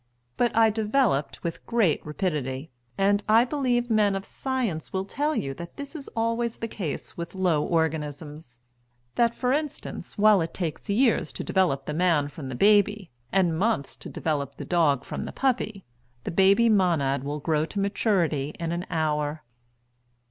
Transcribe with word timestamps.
But 0.35 0.57
I 0.57 0.71
developed 0.71 1.43
with 1.43 1.63
great 1.67 2.03
rapidity; 2.03 2.71
and 2.97 3.21
I 3.29 3.45
believe 3.45 3.87
men 3.91 4.15
of 4.15 4.25
science 4.25 4.91
will 4.91 5.05
tell 5.05 5.35
you 5.35 5.53
that 5.53 5.77
this 5.77 5.95
is 5.95 6.09
always 6.15 6.57
the 6.57 6.67
case 6.67 7.15
with 7.17 7.35
low 7.35 7.61
organisms. 7.61 8.61
That, 9.13 9.35
for 9.35 9.53
instance, 9.53 10.17
while 10.17 10.41
it 10.41 10.55
takes 10.55 10.89
years 10.89 11.31
to 11.33 11.43
develop 11.43 11.85
the 11.85 11.93
man 11.93 12.29
from 12.29 12.49
the 12.49 12.55
baby, 12.55 13.11
and 13.31 13.59
months 13.59 13.95
to 13.97 14.09
develop 14.09 14.55
the 14.55 14.65
dog 14.65 15.05
from 15.05 15.25
the 15.25 15.31
puppy, 15.31 15.85
the 16.23 16.31
baby 16.31 16.67
monad 16.67 17.23
will 17.23 17.39
grow 17.39 17.63
to 17.65 17.79
maturity 17.79 18.55
in 18.59 18.71
an 18.71 18.87
hour. 18.89 19.43